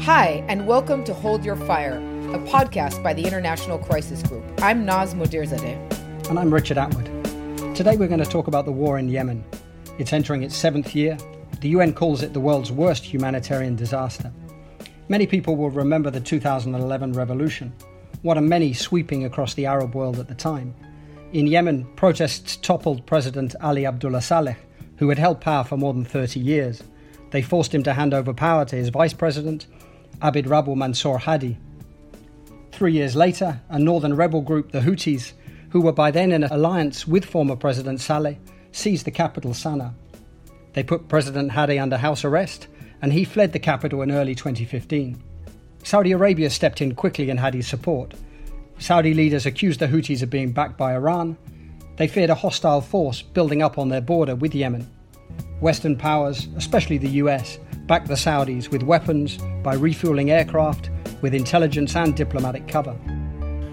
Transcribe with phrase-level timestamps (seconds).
[0.00, 4.44] Hi, and welcome to Hold Your Fire a podcast by the International Crisis Group.
[4.60, 6.28] I'm Naz Modirzadeh.
[6.28, 7.06] And I'm Richard Atwood.
[7.74, 9.42] Today we're going to talk about the war in Yemen.
[9.98, 11.16] It's entering its seventh year.
[11.62, 14.30] The UN calls it the world's worst humanitarian disaster.
[15.08, 17.72] Many people will remember the 2011 revolution,
[18.20, 20.74] one of many sweeping across the Arab world at the time.
[21.32, 24.56] In Yemen, protests toppled President Ali Abdullah Saleh,
[24.98, 26.82] who had held power for more than 30 years.
[27.30, 29.66] They forced him to hand over power to his vice president,
[30.20, 31.56] Abd Rabbu Mansour Hadi,
[32.78, 35.32] Three years later, a northern rebel group, the Houthis,
[35.70, 38.36] who were by then in alliance with former President Saleh,
[38.70, 39.92] seized the capital, Sana'a.
[40.74, 42.68] They put President Hadi under house arrest,
[43.02, 45.20] and he fled the capital in early 2015.
[45.82, 48.14] Saudi Arabia stepped in quickly in Hadi's support.
[48.78, 51.36] Saudi leaders accused the Houthis of being backed by Iran.
[51.96, 54.88] They feared a hostile force building up on their border with Yemen.
[55.60, 60.90] Western powers, especially the US, backed the Saudis with weapons by refueling aircraft
[61.22, 62.94] with intelligence and diplomatic cover.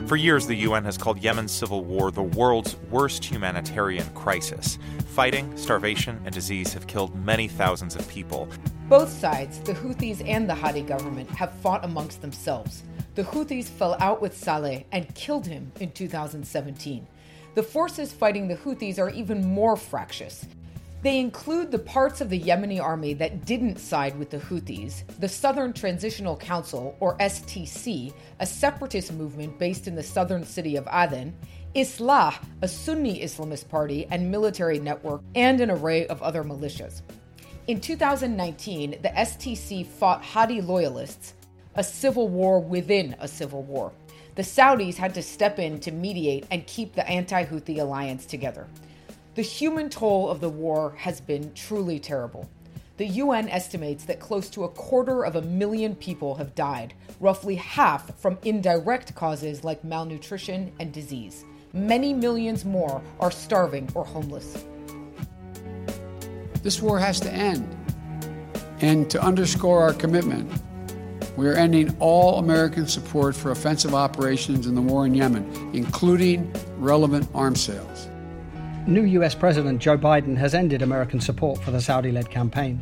[0.08, 4.80] For years, the UN has called Yemen's civil war the world's worst humanitarian crisis.
[5.08, 8.48] Fighting, starvation, and disease have killed many thousands of people.
[8.88, 12.84] Both sides, the Houthis and the Hadi government, have fought amongst themselves.
[13.16, 17.06] The Houthis fell out with Saleh and killed him in 2017.
[17.56, 20.46] The forces fighting the Houthis are even more fractious.
[21.06, 25.30] They include the parts of the Yemeni army that didn't side with the Houthis, the
[25.30, 31.38] Southern Transitional Council, or STC, a separatist movement based in the southern city of Aden,
[31.76, 32.34] Islah,
[32.64, 37.04] a Sunni Islamist party and military network, and an array of other militias.
[37.68, 41.36] In 2019, the STC fought Hadi loyalists,
[41.76, 43.94] a civil war within a civil war.
[44.34, 48.68] The Saudis had to step in to mediate and keep the anti Houthi alliance together.
[49.36, 52.50] The human toll of the war has been truly terrible.
[52.96, 57.56] The UN estimates that close to a quarter of a million people have died, roughly
[57.56, 61.44] half from indirect causes like malnutrition and disease.
[61.74, 64.64] Many millions more are starving or homeless.
[66.64, 67.76] This war has to end.
[68.80, 70.50] And to underscore our commitment,
[71.36, 76.54] we are ending all American support for offensive operations in the war in Yemen, including
[76.78, 78.08] relevant arms sales
[78.88, 82.80] new US President Joe Biden has ended American support for the Saudi led campaign.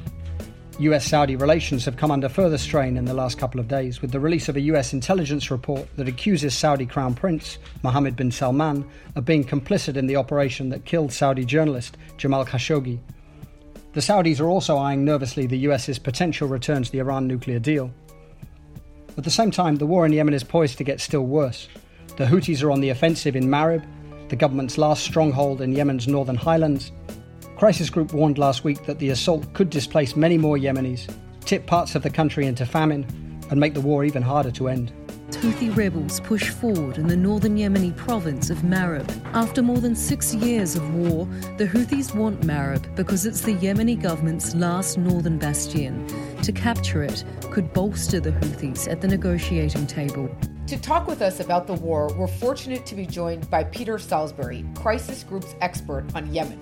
[0.79, 4.11] US Saudi relations have come under further strain in the last couple of days with
[4.11, 8.85] the release of a US intelligence report that accuses Saudi Crown Prince Mohammed bin Salman
[9.15, 12.99] of being complicit in the operation that killed Saudi journalist Jamal Khashoggi.
[13.93, 17.93] The Saudis are also eyeing nervously the US's potential return to the Iran nuclear deal.
[19.17, 21.69] At the same time, the war in Yemen is poised to get still worse.
[22.17, 23.85] The Houthis are on the offensive in Marib,
[24.33, 26.91] the government's last stronghold in Yemen's northern highlands.
[27.55, 31.07] Crisis Group warned last week that the assault could displace many more Yemenis,
[31.41, 33.05] tip parts of the country into famine,
[33.51, 34.91] and make the war even harder to end.
[35.29, 39.07] Houthi rebels push forward in the northern Yemeni province of Marib.
[39.35, 41.27] After more than six years of war,
[41.57, 46.07] the Houthis want Marib because it's the Yemeni government's last northern bastion.
[46.43, 50.29] To capture it could bolster the Houthis at the negotiating table.
[50.67, 54.65] To talk with us about the war, we're fortunate to be joined by Peter Salisbury,
[54.75, 56.59] Crisis Group's expert on Yemen.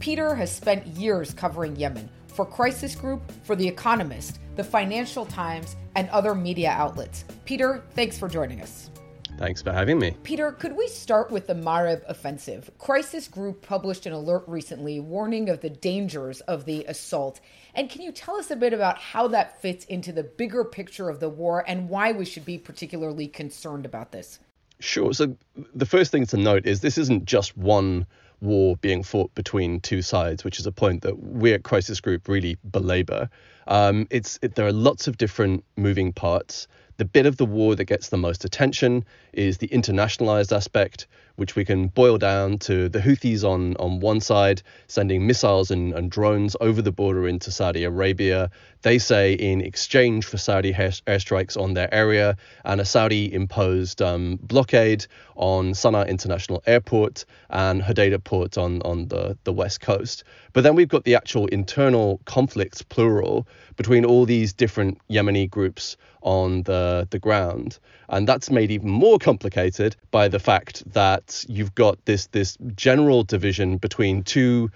[0.00, 5.76] Peter has spent years covering Yemen for Crisis Group, for The Economist, The Financial Times,
[5.94, 7.24] and other media outlets.
[7.44, 8.90] Peter, thanks for joining us.
[9.38, 10.16] Thanks for having me.
[10.22, 12.70] Peter, could we start with the Marib offensive?
[12.78, 17.40] Crisis Group published an alert recently warning of the dangers of the assault.
[17.74, 21.08] And can you tell us a bit about how that fits into the bigger picture
[21.08, 24.38] of the war and why we should be particularly concerned about this?
[24.80, 25.12] Sure.
[25.12, 25.36] So,
[25.74, 28.06] the first thing to note is this isn't just one
[28.40, 32.28] war being fought between two sides, which is a point that we at Crisis Group
[32.28, 33.28] really belabor.
[33.66, 36.66] Um, it's it, there are lots of different moving parts.
[36.96, 41.06] The bit of the war that gets the most attention is the internationalized aspect,
[41.40, 45.94] which we can boil down to the Houthis on, on one side sending missiles and,
[45.94, 48.50] and drones over the border into Saudi Arabia.
[48.82, 54.38] They say in exchange for Saudi airstrikes on their area and a Saudi imposed um,
[54.42, 55.06] blockade
[55.36, 60.24] on Sana'a International Airport and Hodeida Port on, on the, the west coast.
[60.52, 63.46] But then we've got the actual internal conflicts, plural,
[63.76, 67.78] between all these different Yemeni groups on the, the ground.
[68.08, 73.24] And that's made even more complicated by the fact that you've got this, this general
[73.24, 74.70] division between two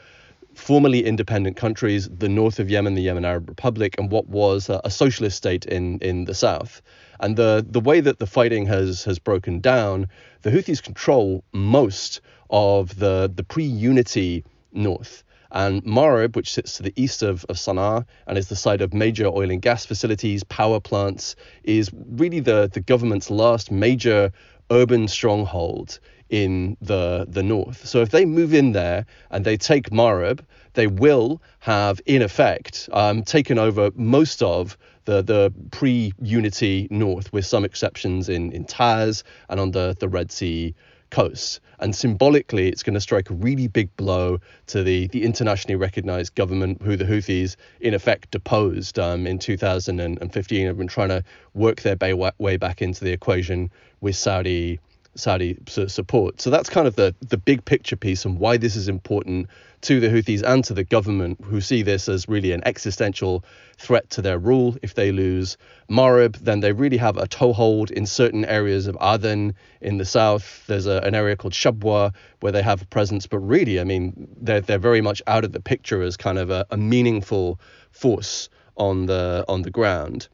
[0.55, 4.81] formerly independent countries, the north of Yemen, the Yemen Arab Republic, and what was a,
[4.85, 6.83] a, socialist state in, in the south.
[7.21, 10.09] And the, the way that the fighting has, has broken down,
[10.43, 12.21] the Houthis control most
[12.51, 15.25] of the, the pre unity north.
[15.51, 18.93] And Marib, which sits to the east of, of Sana'a and is the site of
[18.93, 24.33] major oil and gas facilities, power plants, is really the, the government's last major
[24.71, 27.87] urban stronghold in the the north.
[27.87, 30.41] So if they move in there and they take Marib,
[30.75, 37.47] they will have in effect um, taken over most of the the pre-unity north, with
[37.47, 40.75] some exceptions in in Taiz and on the the Red Sea
[41.15, 41.61] coast.
[41.79, 46.35] And symbolically, it's going to strike a really big blow to the, the internationally recognized
[46.35, 51.23] government who the Houthis, in effect, deposed um, in 2015 have been trying to
[51.53, 51.97] work their
[52.38, 53.70] way back into the equation
[54.00, 54.81] with Saudi
[55.16, 56.40] Saudi support.
[56.40, 59.49] So that's kind of the, the big picture piece and why this is important
[59.82, 63.44] to the Houthis and to the government, who see this as really an existential
[63.76, 64.76] threat to their rule.
[64.82, 65.58] If they lose
[65.90, 70.64] Marib, then they really have a toehold in certain areas of Aden in the south.
[70.66, 74.28] There's a, an area called Shabwa where they have a presence, but really, I mean,
[74.40, 77.60] they're, they're very much out of the picture as kind of a, a meaningful
[77.90, 80.28] force on the on the ground.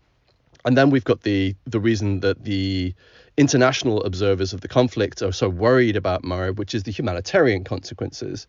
[0.65, 2.95] And then we've got the the reason that the
[3.37, 8.47] international observers of the conflict are so worried about Marib, which is the humanitarian consequences.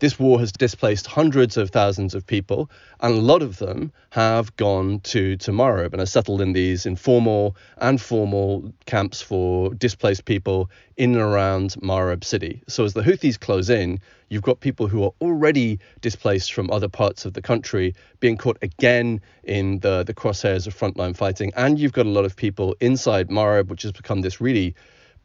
[0.00, 2.70] This war has displaced hundreds of thousands of people,
[3.00, 6.84] and a lot of them have gone to, to Marib and are settled in these
[6.84, 12.62] informal and formal camps for displaced people in and around Marib city.
[12.66, 16.88] So as the Houthis close in, you've got people who are already displaced from other
[16.88, 21.78] parts of the country being caught again in the, the crosshairs of frontline fighting, and
[21.78, 24.74] you've got a lot of people inside Marib, which has become this really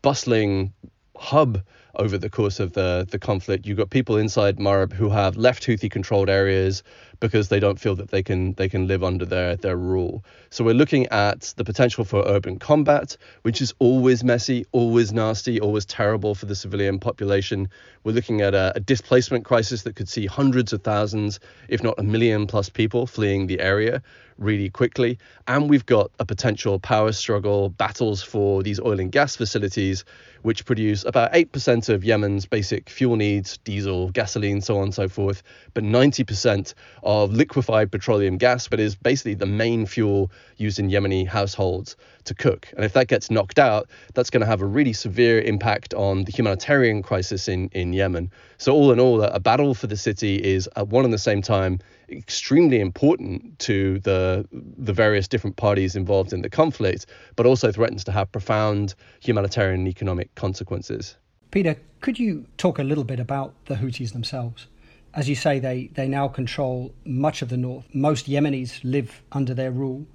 [0.01, 0.73] bustling
[1.17, 1.61] hub
[1.95, 3.65] over the course of the, the conflict.
[3.65, 6.83] You've got people inside Marib who have left Houthi controlled areas
[7.19, 10.23] because they don't feel that they can they can live under their their rule.
[10.49, 15.59] So we're looking at the potential for urban combat, which is always messy, always nasty,
[15.59, 17.69] always terrible for the civilian population.
[18.03, 21.99] We're looking at a, a displacement crisis that could see hundreds of thousands, if not
[21.99, 24.01] a million plus people fleeing the area
[24.39, 25.19] really quickly.
[25.47, 30.05] And we've got a potential power struggle, battles for these oil and gas facilities,
[30.41, 35.07] which produce about 8% of Yemen's basic fuel needs, diesel, gasoline, so on and so
[35.07, 36.73] forth, but 90%
[37.09, 42.35] of liquefied petroleum gas, but is basically the main fuel used in Yemeni households to
[42.35, 42.71] cook.
[42.75, 46.25] And if that gets knocked out, that's going to have a really severe impact on
[46.25, 48.29] the humanitarian crisis in, in Yemen.
[48.59, 51.41] So, all in all, a battle for the city is at one and the same
[51.41, 57.71] time extremely important to the the various different parties involved in the conflict, but also
[57.71, 61.15] threatens to have profound humanitarian and economic consequences.
[61.49, 64.67] Peter, could you talk a little bit about the Houthis themselves?
[65.13, 67.85] As you say, they, they now control much of the north.
[67.93, 70.05] Most Yemenis live under their rule.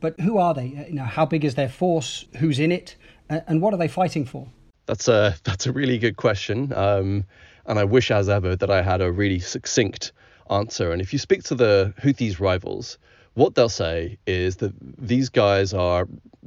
[0.00, 0.86] But who are they?
[0.88, 2.26] You know, how big is their force?
[2.36, 2.96] Who's in it?
[3.28, 4.48] And what are they fighting for?
[4.86, 6.72] That's a that's a really good question.
[6.74, 7.24] Um,
[7.64, 10.12] and I wish, as ever, that I had a really succinct
[10.50, 10.92] answer.
[10.92, 12.98] And if you speak to the Houthis' rivals,
[13.32, 16.06] what they'll say is that these guys are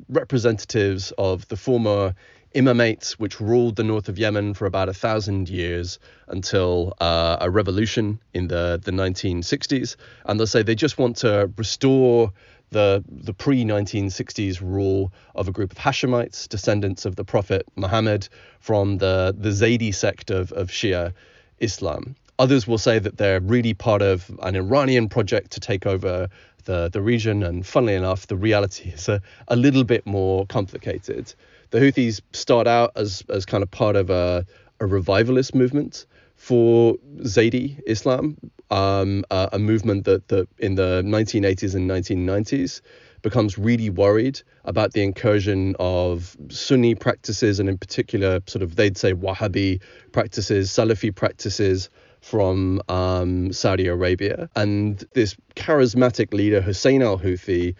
[0.09, 2.13] representatives of the former
[2.57, 7.49] imamates, which ruled the north of Yemen for about a thousand years until uh, a
[7.49, 9.95] revolution in the, the 1960s.
[10.25, 12.33] And they'll say they just want to restore
[12.71, 18.27] the, the pre 1960s rule of a group of Hashemites, descendants of the Prophet Muhammad
[18.59, 21.13] from the, the Zaydi sect of, of Shia
[21.59, 22.15] Islam.
[22.39, 26.27] Others will say that they're really part of an Iranian project to take over
[26.65, 27.43] the, the region.
[27.43, 31.33] And funnily enough, the reality is a, a little bit more complicated.
[31.69, 34.45] The Houthis start out as, as kind of part of a,
[34.79, 36.05] a revivalist movement
[36.35, 38.37] for Zaydi Islam,
[38.69, 42.81] um, a, a, movement that, that in the 1980s and 1990s
[43.21, 48.97] becomes really worried about the incursion of Sunni practices and in particular sort of they'd
[48.97, 49.81] say Wahhabi
[50.11, 51.89] practices, Salafi practices
[52.21, 54.49] from um, Saudi Arabia.
[54.55, 57.75] And this charismatic leader, Hussein al Houthi,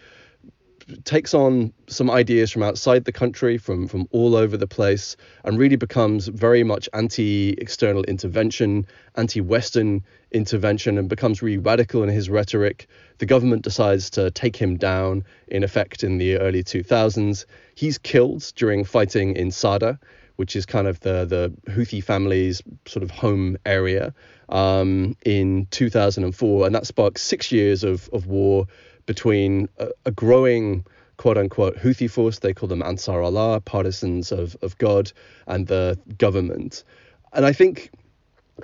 [1.04, 5.58] takes on some ideas from outside the country, from from all over the place, and
[5.58, 10.02] really becomes very much anti-external intervention, anti-Western
[10.32, 12.88] intervention, and becomes really radical in his rhetoric.
[13.18, 17.44] The government decides to take him down, in effect, in the early 2000s.
[17.74, 19.98] He's killed during fighting in Sada,
[20.36, 24.14] which is kind of the the Houthi family's sort of home area,
[24.48, 28.66] um, in 2004, and that sparked six years of of war
[29.08, 30.84] between a, a growing
[31.16, 35.10] quote unquote Houthi force, they call them Ansar Allah, partisans of, of God,
[35.48, 36.84] and the government.
[37.32, 37.90] And I think,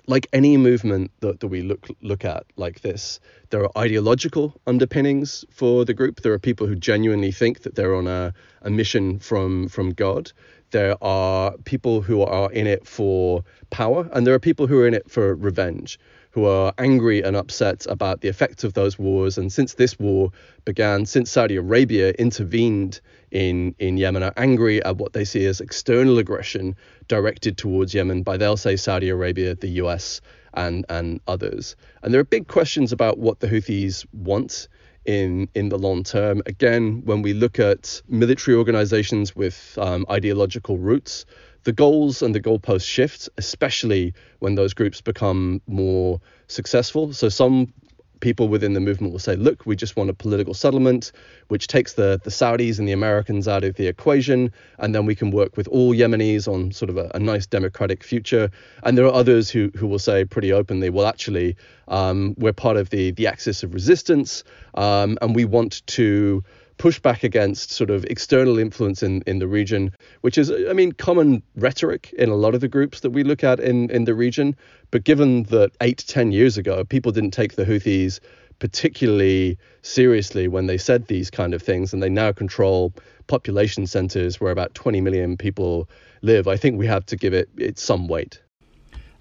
[0.07, 3.21] like any movement that, that we look look at like this,
[3.51, 6.21] there are ideological underpinnings for the group.
[6.21, 10.31] There are people who genuinely think that they're on a, a mission from from God.
[10.73, 14.87] There are people who are in it for power, and there are people who are
[14.87, 15.99] in it for revenge
[16.35, 19.38] who are angry and upset about the effects of those wars.
[19.38, 20.33] And since this war
[20.64, 23.00] began, since Saudi Arabia intervened
[23.31, 26.75] in, in Yemen, are angry at what they see as external aggression
[27.07, 30.21] directed towards Yemen by, they'll say, Saudi Arabia, the US,
[30.55, 31.76] and, and others.
[32.03, 34.67] And there are big questions about what the Houthis want
[35.05, 36.43] in in the long term.
[36.47, 41.26] Again, when we look at military organizations with um, ideological roots,
[41.64, 47.12] the goals and the goalposts shift, especially when those groups become more successful.
[47.12, 47.73] So some
[48.21, 51.12] people within the movement will say, look, we just want a political settlement,
[51.49, 55.14] which takes the, the Saudis and the Americans out of the equation, and then we
[55.14, 58.50] can work with all Yemenis on sort of a, a nice democratic future.
[58.83, 61.56] And there are others who, who will say pretty openly, well, actually,
[61.88, 64.42] um, we're part of the, the axis of resistance,
[64.75, 66.42] um, and we want to
[66.76, 70.93] push back against sort of external influence in, in the region, which is, I mean,
[70.93, 74.14] common rhetoric in a lot of the groups that we look at in, in the
[74.14, 74.57] region.
[74.90, 78.21] But given that eight 10 years ago, people didn't take the Houthis
[78.59, 82.93] particularly seriously when they said these kind of things, and they now control
[83.26, 85.88] population centers where about 20 million people
[86.23, 88.40] live, I think we have to give it, it some weight.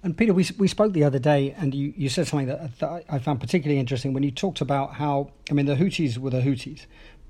[0.02, 3.04] And Peter, we, we spoke the other day, and you, you said something that, that
[3.08, 6.42] I found particularly interesting when you talked about how, I mean, the Houthis were the
[6.42, 6.84] Houthis,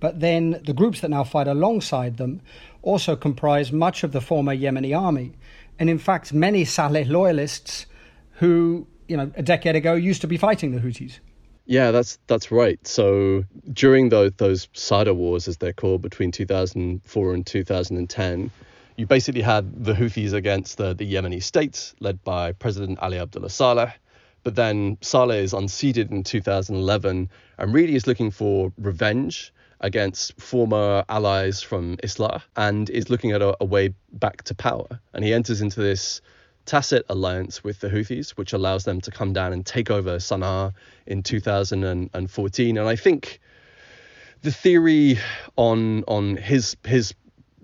[0.04, 2.42] but then the groups that now fight alongside them
[2.82, 5.32] also comprise much of the former Yemeni army.
[5.78, 7.86] And in fact, many Saleh loyalists
[8.32, 11.20] who, you know, a decade ago used to be fighting the Houthis.
[11.64, 12.78] Yeah, that's that's right.
[12.86, 18.50] So during those those Sada wars, as they're called, between 2004 and 2010,
[18.98, 23.48] you basically had the Houthis against the, the Yemeni state, led by President Ali Abdullah
[23.48, 23.94] Saleh.
[24.42, 29.50] But then Saleh is unseated in 2011 and really is looking for revenge
[29.80, 35.00] against former allies from Islah and is looking at a, a way back to power.
[35.12, 36.20] And he enters into this
[36.66, 40.72] tacit alliance with the Houthis, which allows them to come down and take over Sana'a
[41.06, 42.78] in 2014.
[42.78, 43.40] And I think
[44.42, 45.18] the theory
[45.56, 47.14] on on his his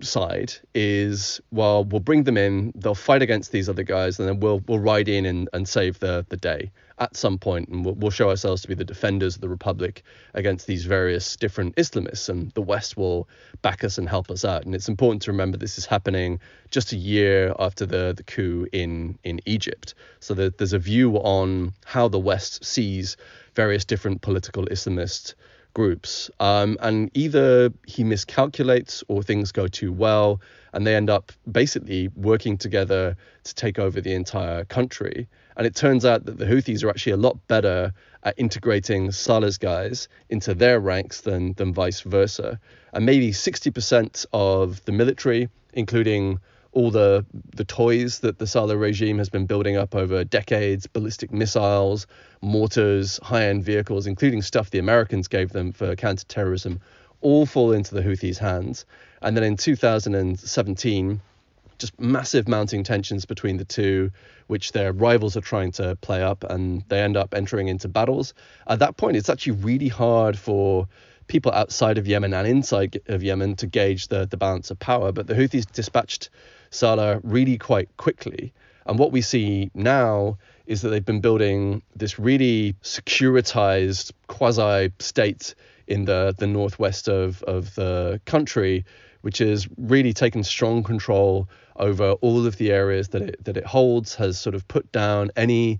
[0.03, 4.39] side is well we'll bring them in they'll fight against these other guys and then
[4.39, 7.95] we'll we'll ride in and, and save the the day at some point and we'll,
[7.95, 10.03] we'll show ourselves to be the defenders of the republic
[10.35, 13.27] against these various different islamists and the west will
[13.63, 14.63] back us and help us out.
[14.65, 16.39] And it's important to remember this is happening
[16.69, 19.95] just a year after the the coup in in egypt.
[20.19, 23.17] So that there's a view on how the west sees
[23.55, 25.33] various different political islamist
[25.73, 26.29] groups.
[26.39, 30.41] Um, and either he miscalculates or things go too well,
[30.73, 35.27] and they end up basically working together to take over the entire country.
[35.57, 39.57] And it turns out that the Houthis are actually a lot better at integrating Saleh's
[39.57, 42.59] guys into their ranks than, than vice versa.
[42.93, 46.39] And maybe 60% of the military, including
[46.73, 47.25] all the
[47.55, 52.07] the toys that the Saleh regime has been building up over decades, ballistic missiles,
[52.41, 56.79] mortars, high-end vehicles, including stuff the Americans gave them for counterterrorism,
[57.21, 58.85] all fall into the Houthis' hands.
[59.21, 61.21] And then in 2017,
[61.77, 64.11] just massive mounting tensions between the two,
[64.47, 68.33] which their rivals are trying to play up, and they end up entering into battles.
[68.67, 70.87] At that point, it's actually really hard for
[71.27, 75.11] people outside of Yemen and inside of Yemen to gauge the, the balance of power.
[75.11, 76.29] But the Houthis dispatched
[76.71, 78.53] Saleh really quite quickly.
[78.85, 85.53] And what we see now is that they've been building this really securitized quasi state
[85.87, 88.85] in the, the northwest of, of the country,
[89.21, 93.65] which has really taken strong control over all of the areas that it, that it
[93.65, 95.79] holds, has sort of put down any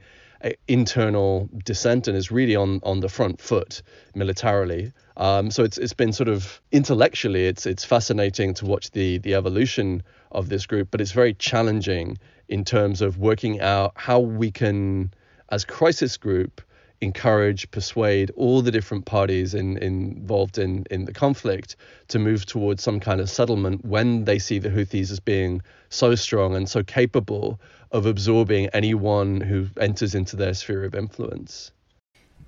[0.67, 3.81] internal dissent and is really on, on the front foot
[4.15, 4.91] militarily.
[5.17, 9.35] Um, so it's it's been sort of intellectually it's it's fascinating to watch the the
[9.35, 12.17] evolution of this group, but it's very challenging
[12.47, 15.13] in terms of working out how we can,
[15.49, 16.61] as crisis group,
[17.01, 21.75] encourage, persuade all the different parties in, involved in, in the conflict
[22.07, 26.15] to move towards some kind of settlement when they see the Houthis as being so
[26.15, 27.59] strong and so capable
[27.91, 31.71] of absorbing anyone who enters into their sphere of influence.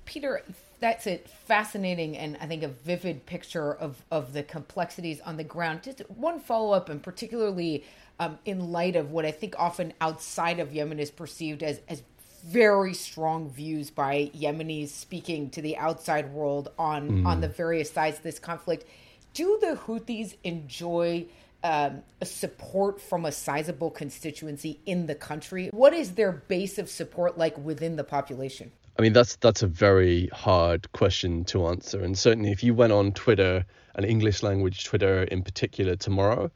[0.04, 0.42] Peter,
[0.80, 5.44] that's a fascinating and I think a vivid picture of, of the complexities on the
[5.44, 5.82] ground.
[5.82, 7.84] Just one follow up, and particularly
[8.20, 12.02] um, in light of what I think often outside of Yemen is perceived as, as
[12.44, 17.26] very strong views by Yemenis speaking to the outside world on, mm.
[17.26, 18.84] on the various sides of this conflict.
[19.32, 21.26] Do the Houthis enjoy
[21.64, 25.70] um, support from a sizable constituency in the country?
[25.72, 28.70] What is their base of support like within the population?
[28.98, 32.92] I mean, that's that's a very hard question to answer, and certainly if you went
[32.92, 33.64] on Twitter,
[33.96, 36.50] an English language Twitter in particular, tomorrow,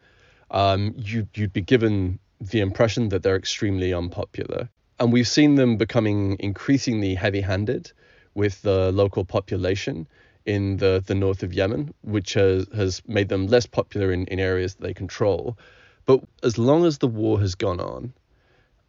[0.53, 4.69] um, you, you'd be given the impression that they're extremely unpopular.
[5.01, 7.93] And we've seen them becoming increasingly heavy handed
[8.35, 10.07] with the local population
[10.45, 14.41] in the, the north of Yemen, which has, has made them less popular in, in
[14.41, 15.59] areas that they control.
[16.07, 18.13] But as long as the war has gone on,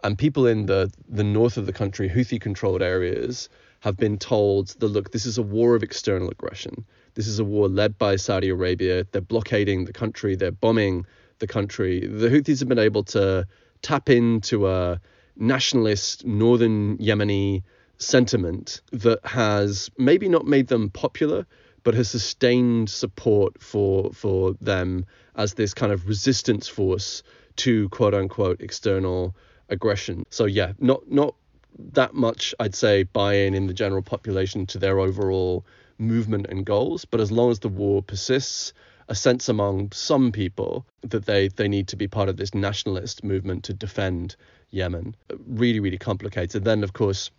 [0.04, 3.50] and people in the, the north of the country, Houthi controlled areas,
[3.82, 6.86] have been told that look, this is a war of external aggression.
[7.16, 9.06] This is a war led by Saudi Arabia.
[9.12, 11.06] They're blockading the country, they're bombing
[11.40, 13.48] the country, the Houthis have been able to
[13.82, 15.00] tap into a
[15.40, 17.64] nationalist northern Yemeni
[17.98, 21.46] sentiment that has maybe not made them popular,
[21.84, 27.24] but has sustained support for for them as this kind of resistance force
[27.56, 29.36] to quote unquote external
[29.70, 30.26] aggression.
[30.30, 31.36] So yeah, not not
[31.94, 35.66] that much I'd say buy-in in the general population to their overall
[35.98, 38.74] movement and goals, but as long as the war persists,
[39.10, 43.24] a sense among some people that they, they need to be part of this nationalist
[43.24, 44.36] movement to defend
[44.70, 45.16] Yemen.
[45.48, 46.64] Really, really complicated.
[46.64, 47.32] Then, of course,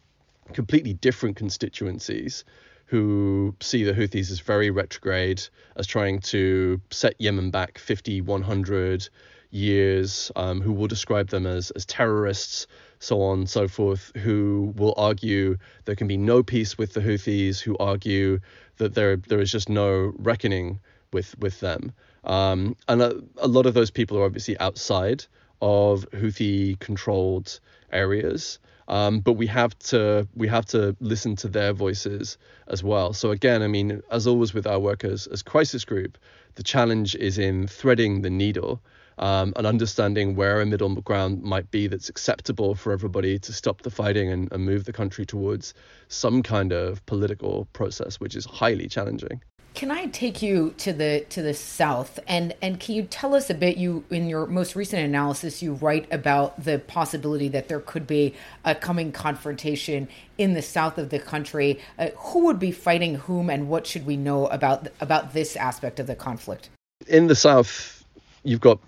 [0.52, 2.44] completely different constituencies
[2.86, 5.40] who see the Houthis as very retrograde,
[5.76, 9.08] as trying to set Yemen back 50, 100
[9.52, 12.66] years, um, who will describe them as, as terrorists,
[12.98, 17.00] so on and so forth, who will argue there can be no peace with the
[17.00, 18.40] Houthis, who argue
[18.78, 20.80] that there there is just no reckoning
[21.12, 21.92] with with them.
[22.24, 25.24] Um, and a, a, lot of those people are obviously outside
[25.62, 27.60] of Houthi controlled
[27.92, 28.58] areas.
[28.88, 33.12] Um, but we have to we have to listen to their voices as well.
[33.12, 36.18] So again, I mean, as always with our work as, as crisis group,
[36.56, 38.82] the challenge is in threading the needle
[39.18, 43.82] um, and understanding where a middle ground might be that's acceptable for everybody to stop
[43.82, 45.72] the fighting and, and move the country towards
[46.08, 49.40] some kind of political process, which is highly challenging.
[49.74, 53.50] Can I take you to the to the south and and can you tell us
[53.50, 53.76] a bit?
[53.76, 58.34] You in your most recent analysis, you write about the possibility that there could be
[58.64, 61.78] a coming confrontation in the south of the country.
[61.98, 66.00] Uh, who would be fighting whom, and what should we know about about this aspect
[66.00, 66.68] of the conflict?
[67.06, 68.04] In the south,
[68.42, 68.80] you've got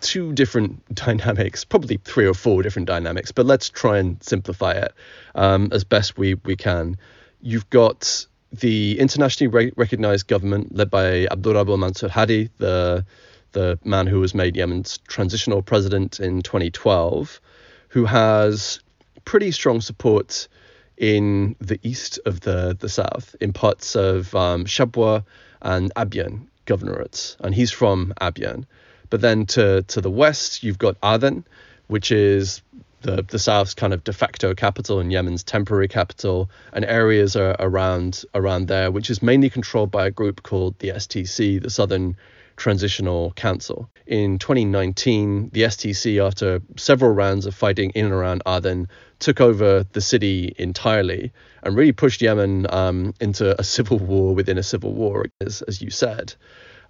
[0.00, 4.92] two different dynamics, probably three or four different dynamics, but let's try and simplify it
[5.36, 6.98] um, as best we we can.
[7.40, 13.04] You've got the internationally re- recognized government led by Abd Rabbu Mansur Hadi, the
[13.52, 17.40] the man who was made Yemen's transitional president in 2012,
[17.88, 18.80] who has
[19.26, 20.48] pretty strong support
[20.96, 25.24] in the east of the, the south, in parts of um, Shabwa
[25.60, 28.64] and Abyan governorates, and he's from Abyan.
[29.10, 31.44] But then to, to the west, you've got Aden,
[31.88, 32.62] which is
[33.02, 37.56] the, the South's kind of de facto capital and Yemen's temporary capital, and areas are
[37.58, 42.16] around around there, which is mainly controlled by a group called the STC, the Southern
[42.56, 43.90] Transitional Council.
[44.06, 48.88] In 2019, the STC, after several rounds of fighting in and around Aden,
[49.18, 54.58] took over the city entirely and really pushed Yemen um, into a civil war within
[54.58, 56.34] a civil war, as, as you said.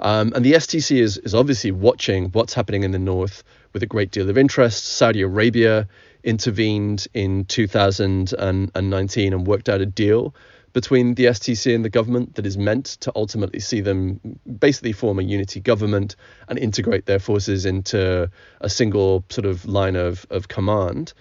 [0.03, 3.87] Um, and the STC is, is obviously watching what's happening in the north with a
[3.87, 4.85] great deal of interest.
[4.85, 5.89] Saudi Arabia
[6.25, 10.35] intervened in 2019 and worked out a deal
[10.73, 14.21] between the STC and the government that is meant to ultimately see them
[14.59, 16.17] basically form a unity government
[16.49, 18.29] and integrate their forces into
[18.61, 21.13] a single sort of line of, of command.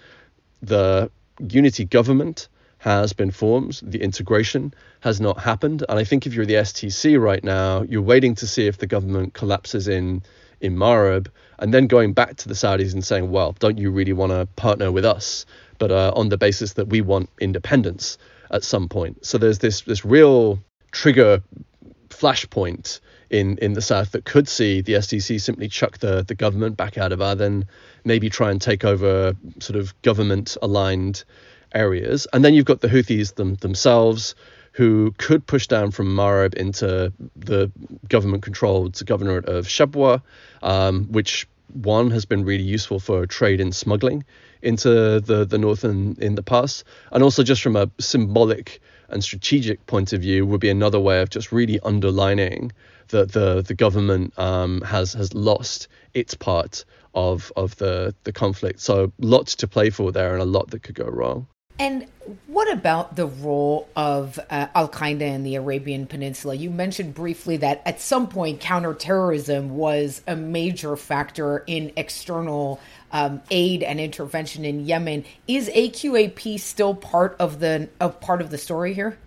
[0.60, 2.48] The unity government
[2.82, 5.84] has been formed, the integration has not happened.
[5.88, 8.88] And I think if you're the STC right now, you're waiting to see if the
[8.88, 10.22] government collapses in
[10.60, 11.28] in Marib
[11.60, 14.46] and then going back to the Saudis and saying, well, don't you really want to
[14.56, 15.46] partner with us?
[15.78, 18.18] But uh, on the basis that we want independence
[18.50, 19.24] at some point.
[19.24, 20.58] So there's this this real
[20.90, 21.40] trigger
[22.08, 22.98] flashpoint
[23.30, 26.98] in in the south that could see the STC simply chuck the the government back
[26.98, 27.66] out of Aden,
[28.04, 31.22] maybe try and take over sort of government aligned
[31.74, 34.34] areas, and then you've got the Houthis them, themselves
[34.72, 37.70] who could push down from Marib into the
[38.08, 40.22] government controlled governorate of Shabwa,
[40.62, 44.24] um, which one has been really useful for trade and smuggling
[44.62, 46.84] into the, the north in, in the past.
[47.10, 51.20] And also, just from a symbolic and strategic point of view, would be another way
[51.20, 52.72] of just really underlining
[53.08, 58.80] that the, the government um, has, has lost its part of, of the, the conflict.
[58.80, 61.46] So, lots to play for there and a lot that could go wrong.
[61.78, 62.06] And
[62.46, 66.54] what about the role of uh, Al Qaeda in the Arabian Peninsula?
[66.54, 72.78] You mentioned briefly that at some point counterterrorism was a major factor in external
[73.10, 75.24] um, aid and intervention in Yemen.
[75.48, 79.18] Is AQAP still part of the of part of the story here?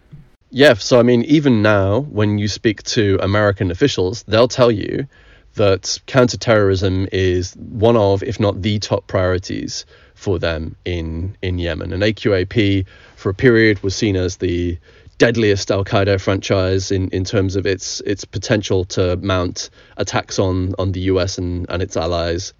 [0.51, 0.75] Yeah.
[0.75, 5.07] So I mean, even now, when you speak to American officials, they'll tell you
[5.55, 11.93] that counterterrorism is one of, if not the top priorities for them in in Yemen.
[11.93, 14.77] And AQAP, for a period, was seen as the
[15.17, 20.73] deadliest Al Qaeda franchise in, in terms of its its potential to mount attacks on
[20.79, 22.53] on the US and, and its allies.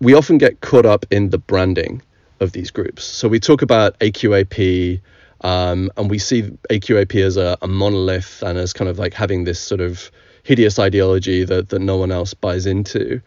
[0.00, 2.02] We often get caught up in the branding
[2.40, 3.04] of these groups.
[3.04, 5.00] So we talk about AQAP,
[5.42, 9.44] um, and we see AQAP as a, a monolith and as kind of like having
[9.44, 10.10] this sort of
[10.42, 13.20] hideous ideology that, that no one else buys into.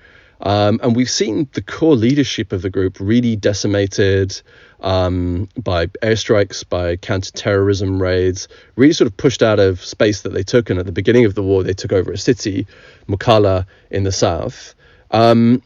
[0.43, 4.39] Um, and we've seen the core leadership of the group really decimated
[4.81, 10.43] um, by airstrikes, by counterterrorism raids, really sort of pushed out of space that they
[10.43, 10.69] took.
[10.69, 12.67] And at the beginning of the war, they took over a city,
[13.07, 14.75] Mukalla, in the south.
[15.11, 15.63] Um,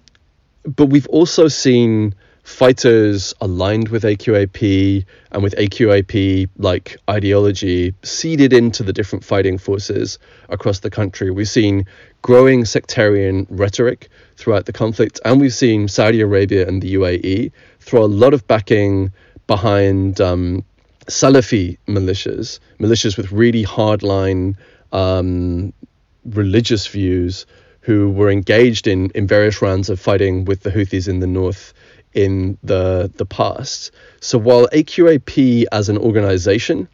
[0.64, 2.14] but we've also seen
[2.48, 10.18] fighters aligned with AQAP and with AQAP like ideology seeded into the different fighting forces
[10.48, 11.30] across the country.
[11.30, 11.86] We've seen
[12.22, 14.08] growing sectarian rhetoric
[14.38, 18.48] throughout the conflict, and we've seen Saudi Arabia and the UAE throw a lot of
[18.48, 19.12] backing
[19.46, 20.64] behind um,
[21.08, 24.56] Salafi militias, militias with really hardline
[24.94, 25.74] um,
[26.24, 27.46] religious views
[27.82, 31.74] who were engaged in, in various rounds of fighting with the Houthis in the north
[32.14, 33.92] in the the past.
[34.20, 36.88] So while AQAP as an organization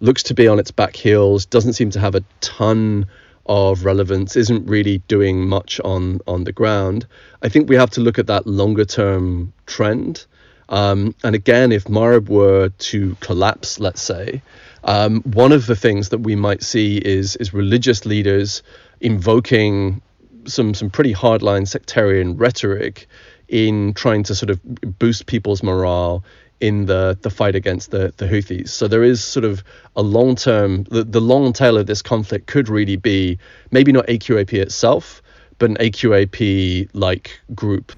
[0.00, 3.06] looks to be on its back heels, doesn't seem to have a ton
[3.46, 7.06] of relevance, isn't really doing much on on the ground.
[7.42, 10.26] I think we have to look at that longer term trend.
[10.68, 14.42] Um, and again, if Marib were to collapse, let's say,
[14.84, 18.62] um, one of the things that we might see is is religious leaders
[19.00, 20.02] invoking
[20.46, 23.08] some some pretty hardline sectarian rhetoric
[23.48, 24.60] in trying to sort of
[24.98, 26.22] boost people's morale
[26.60, 28.68] in the, the fight against the, the Houthis.
[28.68, 29.62] So there is sort of
[29.96, 33.38] a long term, the, the long tail of this conflict could really be
[33.70, 35.22] maybe not AQAP itself,
[35.58, 37.92] but an AQAP like group.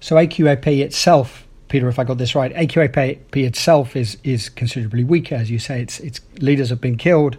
[0.00, 5.34] So AQAP itself, Peter, if I got this right, AQAP itself is is considerably weaker,
[5.34, 5.82] as you say.
[5.82, 7.36] Its its leaders have been killed,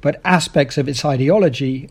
[0.00, 1.88] but aspects of its ideology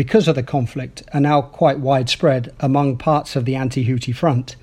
[0.00, 4.56] because of the conflict, are now quite widespread among parts of the anti Houthi front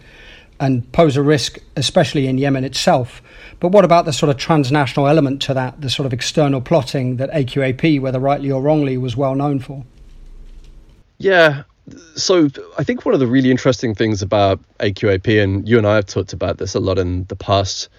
[0.60, 3.22] and pose a risk, especially in Yemen itself.
[3.60, 7.18] But what about the sort of transnational element to that, the sort of external plotting
[7.18, 9.86] that AQAP, whether rightly or wrongly, was well known for?
[11.20, 11.62] Yeah.
[12.16, 15.98] So I think one of the really interesting things about AQAP, and you and I
[15.98, 17.90] have talked about this a lot in the past,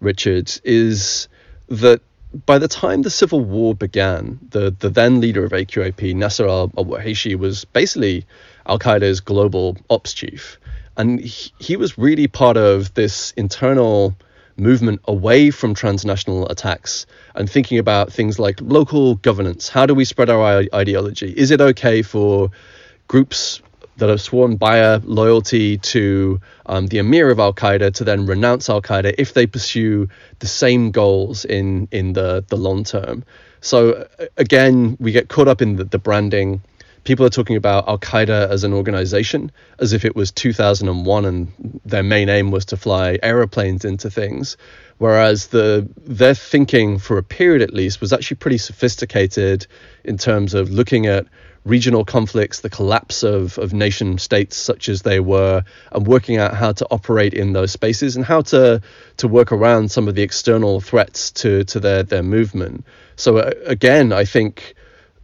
[0.00, 1.28] Richard, is
[1.68, 2.00] that
[2.46, 6.68] by the time the civil war began, the, the then leader of AQAP, Nasser al
[6.68, 8.26] Wahishi, was basically
[8.66, 10.58] Al Qaeda's global ops chief.
[10.96, 14.14] And he, he was really part of this internal
[14.56, 19.68] movement away from transnational attacks and thinking about things like local governance.
[19.68, 21.32] How do we spread our ideology?
[21.36, 22.50] Is it okay for
[23.06, 23.62] groups
[23.98, 28.26] that have sworn by a loyalty to um, the emir of Al Qaeda to then
[28.26, 30.08] renounce Al Qaeda if they pursue
[30.38, 33.24] the same goals in in the the long term.
[33.60, 36.62] So again, we get caught up in the, the branding.
[37.04, 41.80] People are talking about Al Qaeda as an organization, as if it was 2001 and
[41.84, 44.56] their main aim was to fly aeroplanes into things.
[44.98, 49.66] Whereas the their thinking for a period at least was actually pretty sophisticated
[50.04, 51.26] in terms of looking at
[51.68, 56.54] regional conflicts, the collapse of, of nation states such as they were, and working out
[56.54, 58.80] how to operate in those spaces and how to
[59.18, 62.84] to work around some of the external threats to to their their movement.
[63.16, 64.74] So uh, again, I think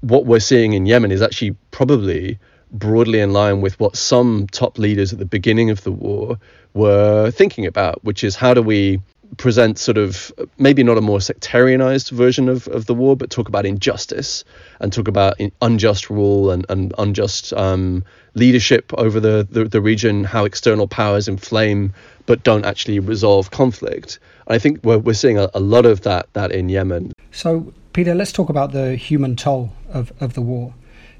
[0.01, 2.39] what we're seeing in Yemen is actually probably
[2.71, 6.39] broadly in line with what some top leaders at the beginning of the war
[6.75, 9.01] were thinking about, which is how do we
[9.37, 13.49] present sort of maybe not a more sectarianized version of, of the war, but talk
[13.49, 14.45] about injustice
[14.81, 20.25] and talk about unjust rule and, and unjust um, leadership over the, the, the, region,
[20.25, 21.93] how external powers inflame
[22.27, 24.19] but don't actually resolve conflict.
[24.49, 27.13] I think we're, we're seeing a, a lot of that, that in Yemen.
[27.33, 30.75] So, Peter, let's talk about the human toll of, of the war.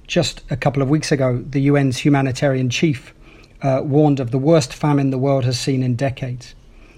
[0.07, 3.15] Just a couple of weeks ago, the UN's humanitarian chief
[3.63, 6.55] uh, warned of the worst famine the world has seen in decades.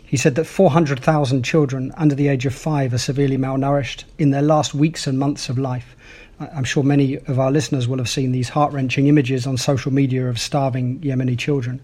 [0.06, 4.40] He said that 400,000 children under the age of five are severely malnourished in their
[4.40, 5.96] last weeks and months of life.
[6.38, 9.92] I'm sure many of our listeners will have seen these heart wrenching images on social
[9.92, 11.80] media of starving Yemeni children.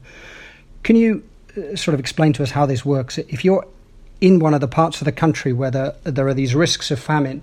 [0.84, 1.24] Can you
[1.56, 3.18] uh, sort of explain to us how this works?
[3.18, 3.66] If you're
[4.20, 7.00] in one of the parts of the country where there, there are these risks of
[7.00, 7.42] famine,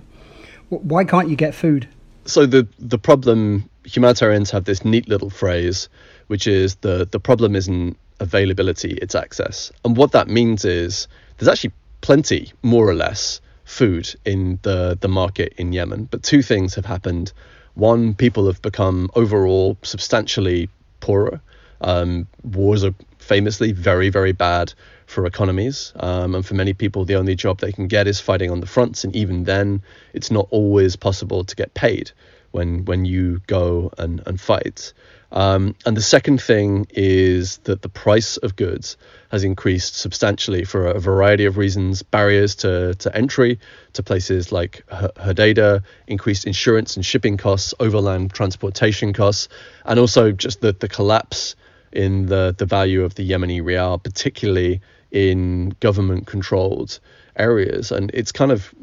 [0.70, 1.86] why can't you get food?
[2.24, 5.88] So the the problem humanitarians have this neat little phrase,
[6.28, 9.72] which is the the problem isn't availability, it's access.
[9.84, 15.08] And what that means is there's actually plenty, more or less, food in the, the
[15.08, 16.04] market in Yemen.
[16.10, 17.32] But two things have happened.
[17.74, 20.68] One, people have become overall substantially
[21.00, 21.40] poorer.
[21.80, 24.72] Um, wars are famously very, very bad
[25.06, 25.92] for economies.
[25.96, 28.66] Um, and for many people, the only job they can get is fighting on the
[28.66, 29.04] fronts.
[29.04, 32.10] And even then, it's not always possible to get paid
[32.50, 34.92] when when you go and, and fight.
[35.32, 38.96] Um, and the second thing is that the price of goods
[39.30, 43.60] has increased substantially for a variety of reasons barriers to, to entry
[43.92, 49.48] to places like Hodeidah, increased insurance and shipping costs, overland transportation costs,
[49.84, 51.54] and also just the, the collapse
[51.92, 54.80] in the, the value of the Yemeni rial, particularly
[55.12, 56.98] in government controlled
[57.36, 57.92] areas.
[57.92, 58.74] And it's kind of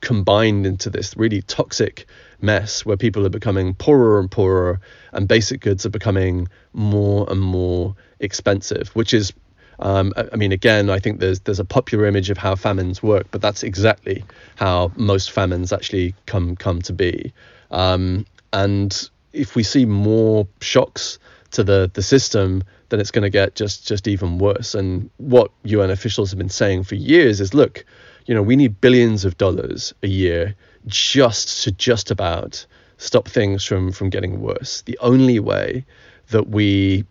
[0.00, 2.06] combined into this really toxic
[2.40, 4.80] mess where people are becoming poorer and poorer
[5.12, 9.32] and basic goods are becoming more and more expensive, which is
[9.80, 13.28] um, I mean, again, I think there's there's a popular image of how famines work,
[13.30, 14.24] but that's exactly
[14.56, 17.32] how most famines actually come come to be.
[17.70, 21.18] Um, and if we see more shocks
[21.52, 24.74] to the the system, then it's going to get just just even worse.
[24.74, 27.84] And what UN officials have been saying for years is, look,
[28.28, 30.54] you know, we need billions of dollars a year
[30.86, 32.64] just to just about
[32.98, 34.82] stop things from from getting worse.
[34.82, 35.86] The only way
[36.30, 37.04] that we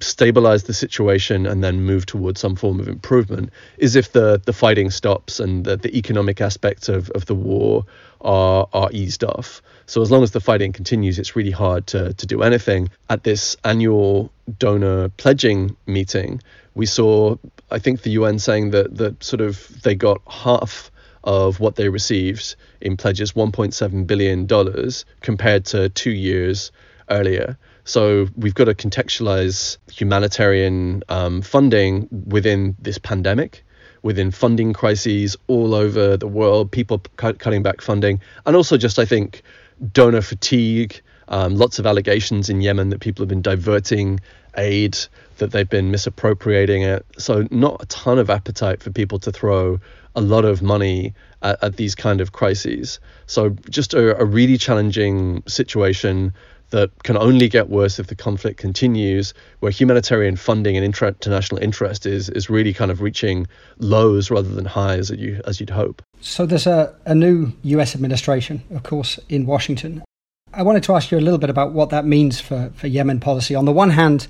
[0.00, 4.52] stabilize the situation and then move towards some form of improvement is if the the
[4.52, 7.86] fighting stops and the, the economic aspects of, of the war
[8.20, 9.62] are are eased off.
[9.86, 12.90] So as long as the fighting continues, it's really hard to to do anything.
[13.08, 16.42] At this annual donor pledging meeting,
[16.74, 17.36] we saw
[17.70, 20.90] I think the UN saying that that sort of they got half
[21.24, 26.72] of what they received in pledges, 1.7 billion dollars, compared to two years
[27.10, 27.56] earlier.
[27.84, 33.64] So we've got to contextualize humanitarian um, funding within this pandemic,
[34.02, 38.98] within funding crises all over the world, people cut, cutting back funding, and also just
[38.98, 39.42] I think
[39.92, 41.00] donor fatigue.
[41.28, 44.20] Um, lots of allegations in Yemen that people have been diverting
[44.56, 44.98] aid
[45.38, 47.04] that they've been misappropriating it.
[47.18, 49.80] So not a ton of appetite for people to throw
[50.14, 53.00] a lot of money at, at these kind of crises.
[53.26, 56.32] So just a, a really challenging situation
[56.70, 62.06] that can only get worse if the conflict continues, where humanitarian funding and international interest
[62.06, 63.46] is is really kind of reaching
[63.78, 66.02] lows rather than highs as you as you'd hope.
[66.20, 70.02] So there's a, a new US administration, of course, in Washington.
[70.54, 73.20] I wanted to ask you a little bit about what that means for, for Yemen
[73.20, 73.54] policy.
[73.54, 74.28] On the one hand,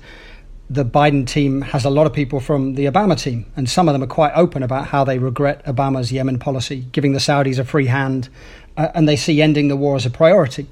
[0.69, 3.93] the Biden team has a lot of people from the Obama team, and some of
[3.93, 7.65] them are quite open about how they regret Obama's Yemen policy, giving the Saudis a
[7.65, 8.29] free hand,
[8.77, 10.67] uh, and they see ending the war as a priority.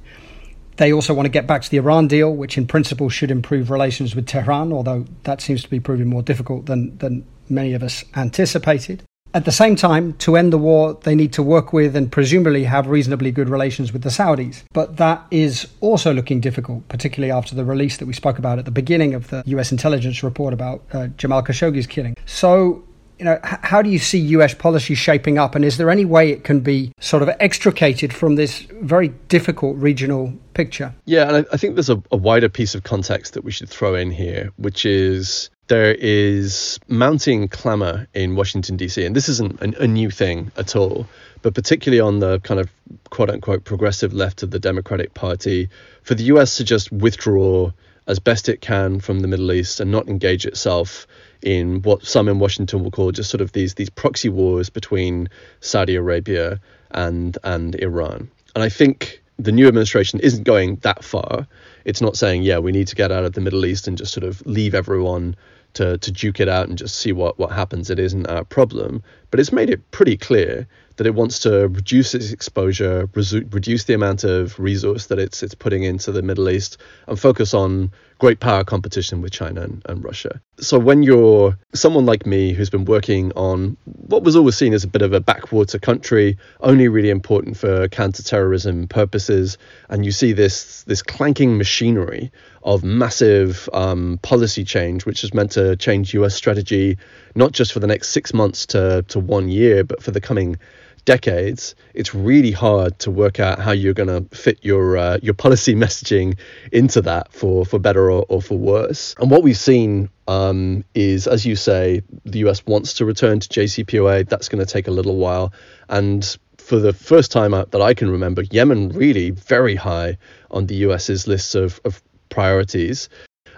[0.78, 3.70] They also want to get back to the Iran deal, which in principle should improve
[3.70, 7.84] relations with Tehran, although that seems to be proving more difficult than, than many of
[7.84, 9.04] us anticipated.
[9.34, 12.66] At the same time, to end the war, they need to work with and presumably
[12.66, 14.64] have reasonably good relations with the Saudis.
[14.74, 18.66] But that is also looking difficult, particularly after the release that we spoke about at
[18.66, 22.18] the beginning of the US intelligence report about uh, Jamal Khashoggi's killing.
[22.26, 22.84] So,
[23.20, 25.56] you know, how do you see US policy shaping up?
[25.56, 29.78] And is there any way it can be sort of extricated from this very difficult
[29.78, 30.94] regional picture?
[31.06, 33.70] Yeah, and I, I think there's a, a wider piece of context that we should
[33.70, 39.62] throw in here, which is there is mounting clamor in Washington, D.C., and this isn't
[39.62, 41.08] a, a new thing at all,
[41.44, 42.70] but particularly on the kind of
[43.10, 45.70] quote unquote progressive left of the Democratic Party,
[46.04, 46.58] for the U.S.
[46.58, 47.72] to just withdraw
[48.06, 51.08] as best it can from the Middle East and not engage itself
[51.42, 55.30] in what some in Washington will call just sort of these these proxy wars between
[55.62, 56.60] Saudi Arabia
[56.92, 58.30] and and Iran.
[58.56, 61.48] And I think the new administration isn't going that far.
[61.86, 64.14] It's not saying, yeah, we need to get out of the Middle East and just
[64.14, 65.38] sort of leave everyone
[65.74, 67.90] to, to duke it out and just see what, what happens.
[67.90, 69.04] It isn't our problem.
[69.30, 73.94] But it's made it pretty clear that it wants to reduce its exposure, reduce the
[73.94, 78.40] amount of resource that it's it's putting into the Middle East, and focus on great
[78.40, 80.40] power competition with China and, and Russia.
[80.60, 84.84] So when you're someone like me who's been working on what was always seen as
[84.84, 89.58] a bit of a backwater country, only really important for counterterrorism purposes,
[89.90, 92.32] and you see this this clanking machinery
[92.62, 96.36] of massive um, policy change, which is meant to change U.S.
[96.36, 97.00] strategy
[97.34, 100.58] not just for the next six months to to one year, but for the coming
[101.06, 105.34] decades, it's really hard to work out how you're going to fit your uh, your
[105.34, 106.38] policy messaging
[106.72, 109.16] into that for for better or, or for worse.
[109.20, 113.50] And what we've seen um, is, as you say, the US wants to return to
[113.50, 114.30] JCPOA.
[114.30, 115.54] That's going to take a little while,
[115.90, 120.18] and for the first time that I can remember, Yemen really very high
[120.52, 123.10] on the US's list of, of priorities.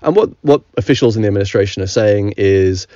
[0.01, 2.88] And what, what officials in the administration are saying is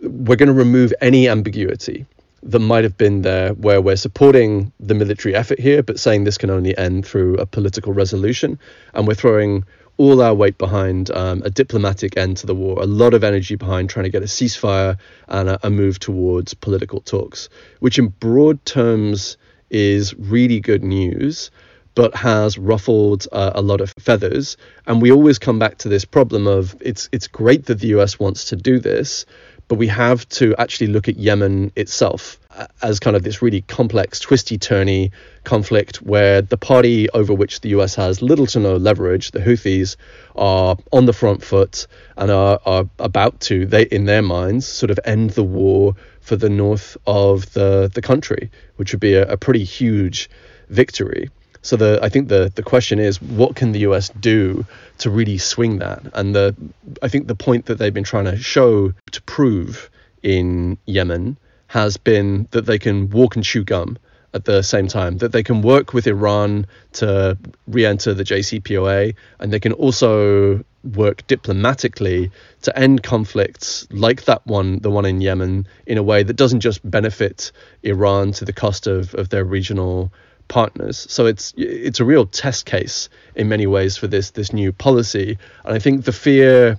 [0.00, 2.06] we're going to remove any ambiguity
[2.50, 6.38] that might have been there where we're supporting the military effort here, but saying this
[6.38, 8.58] can only end through a political resolution.
[8.94, 9.64] And we're throwing
[9.98, 13.56] all our weight behind um, a diplomatic end to the war, a lot of energy
[13.56, 17.48] behind trying to get a ceasefire and a, a move towards political talks,
[17.80, 19.36] which in broad terms
[19.70, 21.50] is really good news
[21.96, 24.58] but has ruffled uh, a lot of feathers.
[24.86, 28.20] And we always come back to this problem of it's it's great that the US
[28.20, 29.24] wants to do this,
[29.68, 33.62] but we have to actually look at Yemen itself uh, as kind of this really
[33.62, 35.10] complex, twisty turny
[35.44, 39.96] conflict where the party over which the US has little to no leverage, the Houthis,
[40.34, 44.90] are on the front foot and are, are about to, they in their minds, sort
[44.90, 49.32] of end the war for the north of the, the country, which would be a,
[49.32, 50.30] a pretty huge
[50.68, 51.30] victory.
[51.66, 54.64] So the I think the the question is what can the US do
[54.98, 56.00] to really swing that?
[56.14, 56.54] And the
[57.02, 59.90] I think the point that they've been trying to show to prove
[60.22, 63.98] in Yemen has been that they can walk and chew gum
[64.32, 69.52] at the same time, that they can work with Iran to re-enter the JCPOA, and
[69.52, 72.30] they can also work diplomatically
[72.62, 76.60] to end conflicts like that one, the one in Yemen, in a way that doesn't
[76.60, 77.50] just benefit
[77.82, 80.12] Iran to the cost of, of their regional
[80.48, 81.06] partners.
[81.10, 85.38] So it's it's a real test case in many ways for this this new policy.
[85.64, 86.76] And I think the fear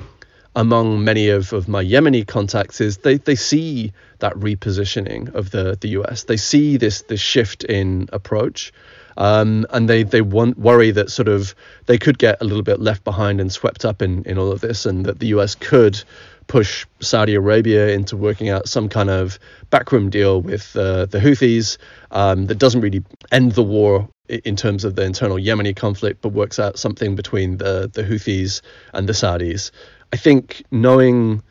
[0.57, 5.77] among many of, of my Yemeni contacts is they, they see that repositioning of the,
[5.79, 6.23] the US.
[6.23, 8.73] They see this this shift in approach.
[9.17, 12.79] Um, and they they want, worry that sort of they could get a little bit
[12.79, 16.03] left behind and swept up in, in all of this, and that the US could
[16.47, 19.37] push Saudi Arabia into working out some kind of
[19.69, 21.77] backroom deal with uh, the Houthis
[22.11, 26.29] um, that doesn't really end the war in terms of the internal Yemeni conflict, but
[26.29, 28.61] works out something between the, the Houthis
[28.93, 29.71] and the Saudis.
[30.11, 31.43] I think knowing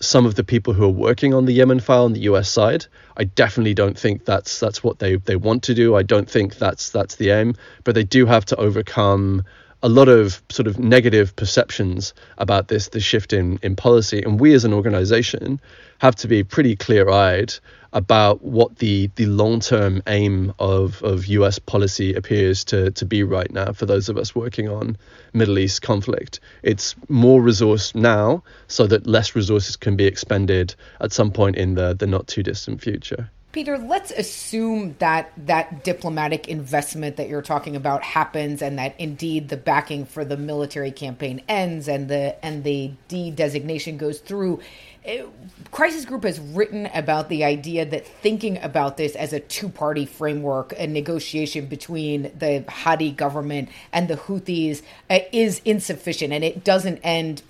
[0.00, 2.86] some of the people who are working on the Yemen file on the US side,
[3.16, 5.94] I definitely don't think that's that's what they, they want to do.
[5.94, 9.44] I don't think that's that's the aim, but they do have to overcome
[9.82, 14.22] a lot of sort of negative perceptions about this this shift in in policy.
[14.22, 15.60] And we as an organization
[15.98, 17.54] have to be pretty clear-eyed
[17.92, 23.50] about what the the long-term aim of of US policy appears to to be right
[23.50, 24.96] now for those of us working on
[25.32, 26.40] Middle East conflict.
[26.62, 31.74] It's more resource now so that less resources can be expended at some point in
[31.74, 37.42] the the not too distant future Peter, let's assume that that diplomatic investment that you're
[37.42, 42.34] talking about happens and that indeed the backing for the military campaign ends and the
[42.42, 44.58] and the de-designation goes through.
[45.04, 45.28] It,
[45.70, 50.72] Crisis Group has written about the idea that thinking about this as a two-party framework,
[50.78, 57.00] a negotiation between the Hadi government and the Houthis uh, is insufficient and it doesn't
[57.02, 57.42] end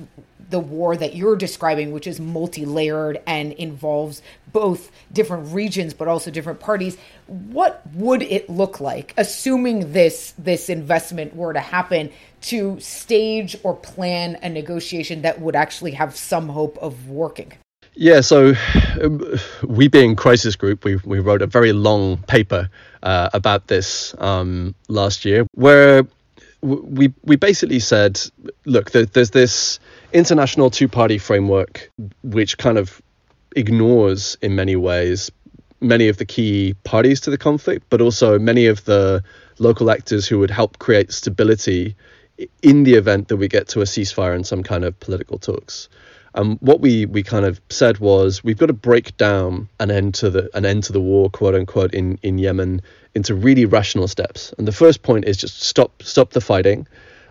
[0.52, 4.22] the war that you're describing, which is multi layered and involves
[4.52, 6.96] both different regions but also different parties.
[7.26, 12.12] What would it look like, assuming this this investment were to happen,
[12.42, 17.52] to stage or plan a negotiation that would actually have some hope of working?
[17.94, 18.54] Yeah, so
[19.02, 22.70] um, we being Crisis Group, we, we wrote a very long paper
[23.02, 26.06] uh, about this um, last year where
[26.62, 28.20] we, we basically said,
[28.64, 29.80] look, there, there's this
[30.12, 31.90] international two party framework
[32.22, 33.02] which kind of
[33.56, 35.30] ignores, in many ways,
[35.80, 39.22] many of the key parties to the conflict, but also many of the
[39.58, 41.96] local actors who would help create stability
[42.62, 45.88] in the event that we get to a ceasefire and some kind of political talks.
[46.34, 50.14] And what we, we kind of said was we've got to break down an end
[50.14, 52.80] to the an end to the war, quote unquote, in, in Yemen
[53.14, 54.54] into really rational steps.
[54.56, 56.86] And the first point is just stop stop the fighting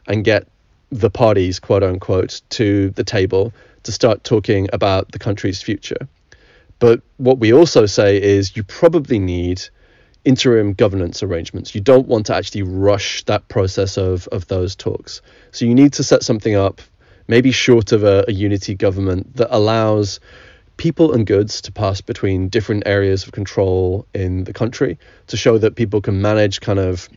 [0.08, 0.48] and get
[0.92, 6.08] the parties, quote unquote, to the table to start talking about the country's future.
[6.80, 9.62] But what we also say is you probably need
[10.26, 11.74] interim governance arrangements.
[11.74, 15.22] You don't want to actually rush that process of, of those talks.
[15.52, 16.82] So you need to set something up,
[17.32, 20.20] maybe short of a, a unity government, that allows
[20.76, 25.58] people and goods to pass between different areas of control in the country to show
[25.58, 27.08] that people can manage kind of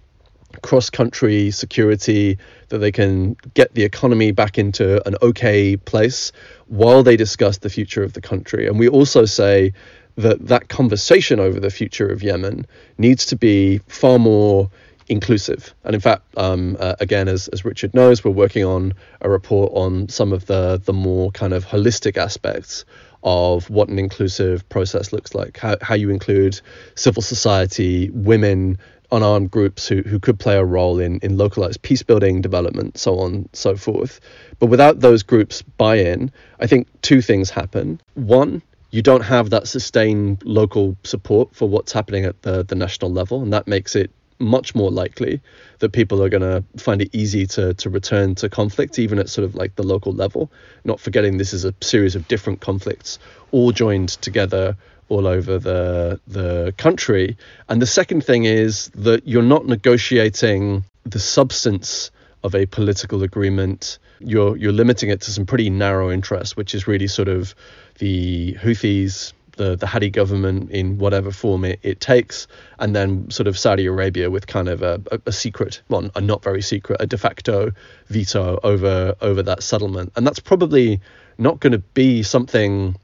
[0.62, 2.38] cross country security,
[2.68, 6.30] that they can get the economy back into an okay place
[6.68, 8.68] while they discuss the future of the country.
[8.68, 9.72] And we also say
[10.16, 12.66] that that conversation over the future of Yemen
[12.98, 14.70] needs to be far more
[15.08, 15.74] inclusive.
[15.84, 19.72] And in fact, um, uh, again, as, as Richard knows, we're working on a report
[19.74, 22.84] on some of the the more kind of holistic aspects
[23.22, 26.60] of what an inclusive process looks like, how, how you include
[26.94, 28.78] civil society, women,
[29.10, 33.18] unarmed groups who, who could play a role in, in localized peace building, development, so
[33.18, 34.20] on, and so forth.
[34.58, 36.30] But without those groups buy in,
[36.60, 38.00] I think two things happen.
[38.14, 43.10] One, you don't have that sustained local support for what's happening at the, the national
[43.10, 45.40] level, and that makes it much more likely
[45.78, 49.28] that people are going to find it easy to to return to conflict, even at
[49.28, 50.50] sort of like the local level.
[50.84, 53.18] Not forgetting this is a series of different conflicts,
[53.52, 54.76] all joined together
[55.08, 57.36] all over the the country.
[57.68, 62.10] And the second thing is that you're not negotiating the substance
[62.42, 63.98] of a political agreement.
[64.20, 67.54] You're you're limiting it to some pretty narrow interests, which is really sort of
[67.98, 72.46] the Houthis, the the Hadi government in whatever form it, it takes,
[72.78, 76.20] and then sort of Saudi Arabia with kind of a, a, a secret, well, a
[76.20, 77.72] not very secret, a de facto
[78.08, 81.00] veto over over that settlement, and that's probably
[81.38, 82.96] not going to be something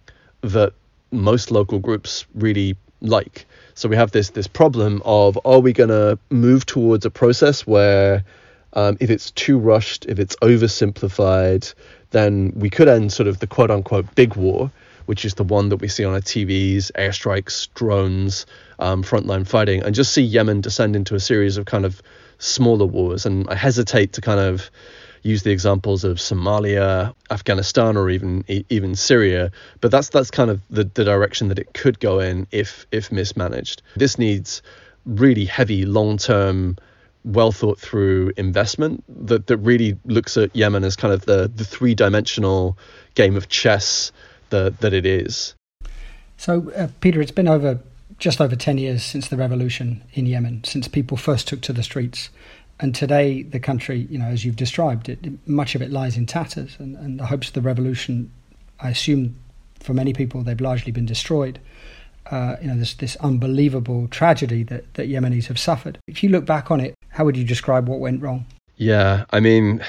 [0.42, 0.72] that
[1.10, 3.46] most local groups really like.
[3.74, 7.66] So we have this this problem of are we going to move towards a process
[7.66, 8.24] where
[8.74, 11.74] um, if it's too rushed, if it's oversimplified,
[12.10, 14.70] then we could end sort of the quote unquote big war,
[15.10, 18.46] which is the one that we see on our TVs, airstrikes, drones,
[18.78, 22.00] um, frontline fighting, and just see Yemen descend into a series of kind of
[22.38, 23.26] smaller wars.
[23.26, 24.70] And I hesitate to kind of
[25.22, 29.50] use the examples of Somalia, Afghanistan, or even even Syria.
[29.80, 33.10] But that's that's kind of the, the direction that it could go in if if
[33.10, 33.82] mismanaged.
[33.96, 34.62] This needs
[35.06, 36.76] really heavy long term
[37.24, 41.64] well thought through investment that, that really looks at Yemen as kind of the, the
[41.64, 42.78] three dimensional
[43.14, 44.12] game of chess
[44.50, 45.54] that, that it is.
[46.36, 47.80] So, uh, Peter, it's been over
[48.18, 51.82] just over 10 years since the revolution in Yemen, since people first took to the
[51.82, 52.30] streets.
[52.78, 56.26] And today, the country, you know, as you've described it, much of it lies in
[56.26, 56.76] tatters.
[56.78, 58.30] And, and the hopes of the revolution,
[58.78, 59.36] I assume
[59.80, 61.58] for many people, they've largely been destroyed.
[62.30, 65.98] Uh, you know, this this unbelievable tragedy that, that Yemenis have suffered.
[66.06, 68.46] If you look back on it, how would you describe what went wrong?
[68.76, 69.82] Yeah, I mean,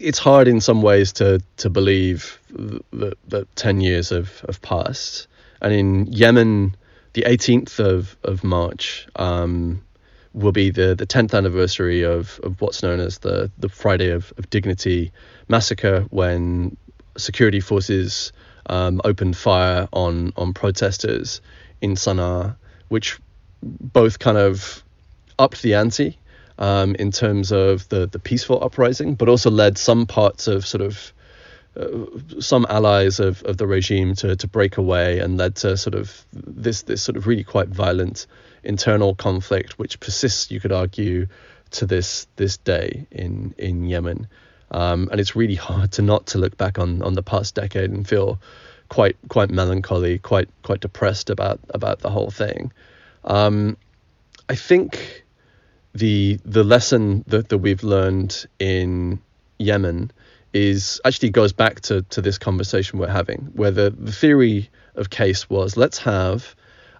[0.00, 2.38] it's hard in some ways to to believe
[2.92, 5.26] that, that 10 years have, have passed.
[5.60, 6.76] And in Yemen,
[7.14, 9.82] the 18th of, of March, um,
[10.34, 14.32] will be the, the 10th anniversary of, of what's known as the, the Friday of,
[14.36, 15.12] of Dignity
[15.48, 16.76] massacre, when
[17.16, 18.32] security forces
[18.66, 21.40] um, opened fire on, on protesters
[21.80, 22.56] in Sana'a,
[22.88, 23.18] which
[23.62, 24.82] both kind of
[25.38, 26.18] upped the ante
[26.58, 30.82] um, in terms of the, the peaceful uprising, but also led some parts of sort
[30.82, 31.12] of
[31.76, 31.88] uh,
[32.38, 36.24] some allies of, of the regime to, to break away and led to sort of
[36.32, 38.26] this this sort of really quite violent
[38.62, 41.26] internal conflict which persists, you could argue,
[41.72, 44.28] to this this day in in Yemen.
[44.70, 47.90] Um, and it's really hard to not to look back on, on the past decade
[47.90, 48.40] and feel
[48.88, 52.72] quite quite melancholy, quite quite depressed about about the whole thing.
[53.24, 53.76] Um,
[54.48, 55.23] I think
[55.94, 59.20] the the lesson that, that we've learned in
[59.58, 60.10] Yemen
[60.52, 65.10] is actually goes back to, to this conversation we're having, where the, the theory of
[65.10, 66.54] case was let's have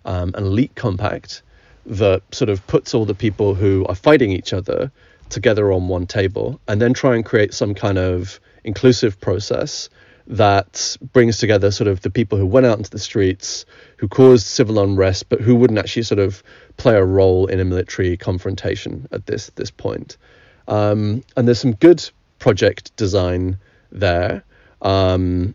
[0.05, 1.43] um, an elite compact
[1.87, 4.91] that sort of puts all the people who are fighting each other
[5.29, 9.89] together on one table and then try and create some kind of inclusive process
[10.27, 13.67] that brings together sort of the people who went out into the streets,
[13.99, 16.43] who caused civil unrest, but who wouldn't actually sort of
[16.77, 20.17] play a role in a military confrontation at this this point.
[20.69, 22.09] Um, and there's some good
[22.39, 23.59] project design
[23.93, 24.45] there.
[24.83, 25.55] Um,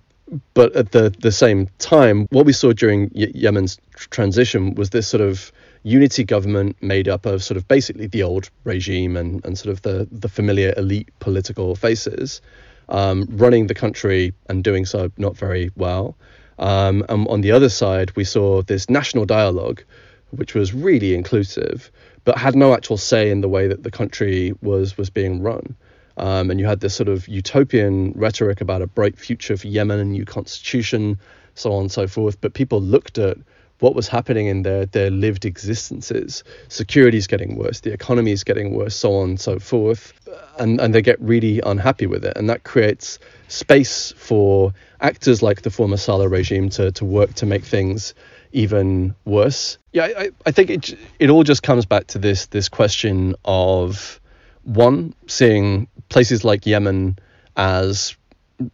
[0.53, 5.21] but at the, the same time, what we saw during Yemen's transition was this sort
[5.21, 5.51] of
[5.83, 9.81] unity government made up of sort of basically the old regime and, and sort of
[9.81, 12.41] the, the familiar elite political faces
[12.89, 16.15] um, running the country and doing so not very well.
[16.57, 19.83] Um, and on the other side, we saw this national dialogue,
[20.31, 21.91] which was really inclusive,
[22.23, 25.75] but had no actual say in the way that the country was was being run.
[26.17, 29.99] Um, and you had this sort of utopian rhetoric about a bright future for Yemen
[29.99, 31.17] and new constitution,
[31.55, 32.41] so on and so forth.
[32.41, 33.37] But people looked at
[33.79, 36.43] what was happening in their their lived existences.
[36.67, 40.13] Security is getting worse, the economy is getting worse, so on and so forth,
[40.57, 45.61] and and they get really unhappy with it, and that creates space for actors like
[45.61, 48.13] the former Saleh regime to to work to make things
[48.51, 49.77] even worse.
[49.93, 54.19] Yeah, I, I think it it all just comes back to this this question of
[54.63, 57.17] one seeing places like Yemen
[57.55, 58.15] as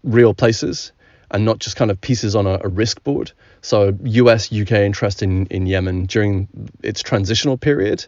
[0.03, 0.91] real places
[1.35, 3.29] and not just kind of pieces on a, a risk board.
[3.61, 6.47] So US UK interest in, in Yemen during
[6.81, 8.05] its transitional period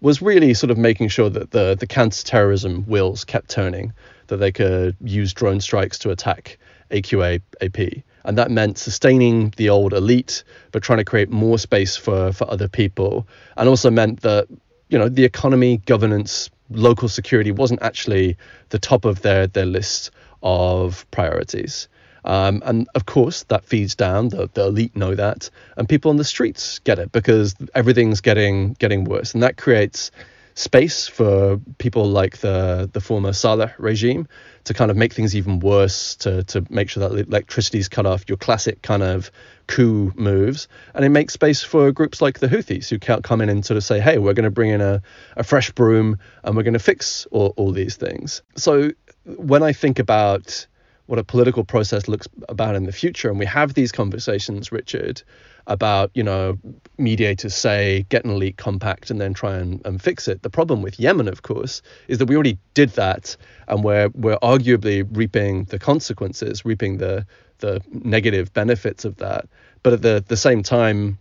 [0.00, 3.92] was really sort of making sure that the, the counter-terrorism wheels kept turning,
[4.28, 6.56] that they could use drone strikes to attack
[6.92, 8.04] AQA AP.
[8.24, 12.48] And that meant sustaining the old elite, but trying to create more space for, for
[12.48, 13.26] other people.
[13.56, 14.46] And also meant that,
[14.88, 18.36] you know, the economy, governance, local security wasn't actually
[18.68, 20.12] the top of their, their list
[20.44, 21.88] of priorities.
[22.28, 24.28] Um, and of course, that feeds down.
[24.28, 25.48] The, the elite know that,
[25.78, 30.10] and people on the streets get it because everything's getting getting worse, and that creates
[30.54, 34.28] space for people like the the former Saleh regime
[34.64, 38.04] to kind of make things even worse, to to make sure that electricity is cut
[38.04, 38.28] off.
[38.28, 39.30] Your classic kind of
[39.66, 43.48] coup moves, and it makes space for groups like the Houthis who can't come in
[43.48, 45.00] and sort of say, "Hey, we're going to bring in a,
[45.36, 48.90] a fresh broom and we're going to fix all, all these things." So
[49.24, 50.66] when I think about
[51.08, 53.30] what a political process looks about in the future.
[53.30, 55.22] And we have these conversations, Richard,
[55.66, 56.58] about, you know,
[56.98, 60.42] mediators say get an elite compact and then try and, and fix it.
[60.42, 63.38] The problem with Yemen, of course, is that we already did that
[63.68, 67.26] and we're we're arguably reaping the consequences, reaping the
[67.60, 69.48] the negative benefits of that.
[69.82, 71.18] But at the, the same time,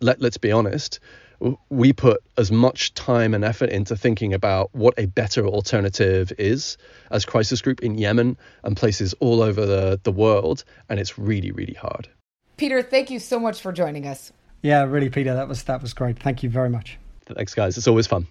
[0.00, 0.98] let, let's be honest,
[1.70, 6.76] we put as much time and effort into thinking about what a better alternative is
[7.10, 11.50] as crisis group in Yemen and places all over the, the world, and it's really,
[11.50, 12.08] really hard.
[12.56, 14.32] Peter, thank you so much for joining us.
[14.62, 16.18] Yeah, really, Peter, that was that was great.
[16.18, 16.98] Thank you very much.
[17.26, 17.76] Thanks, guys.
[17.76, 18.26] It's always fun.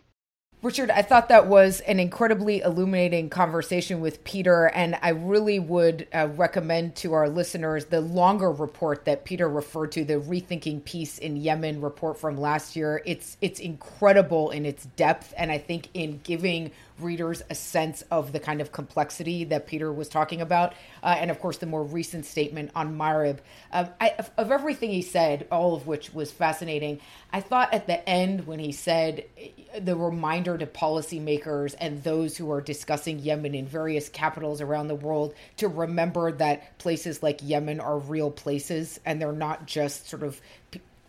[0.63, 6.07] Richard, I thought that was an incredibly illuminating conversation with Peter, and I really would
[6.13, 11.17] uh, recommend to our listeners the longer report that Peter referred to, the Rethinking Peace
[11.17, 13.01] in Yemen report from last year.
[13.07, 16.69] It's it's incredible in its depth, and I think in giving
[17.03, 20.73] readers a sense of the kind of complexity that Peter was talking about.
[21.03, 23.39] Uh, and of course, the more recent statement on Marib.
[23.71, 26.99] I, of, of, everything he said, all of which was fascinating,
[27.31, 32.37] I thought at the end when he said uh, the reminder to policymakers and those
[32.37, 37.39] who are discussing Yemen in various capitals around the world to remember that places like
[37.41, 40.39] Yemen are real places and they're not just sort of